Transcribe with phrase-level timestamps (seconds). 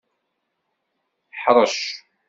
[1.41, 1.79] Ḥrec!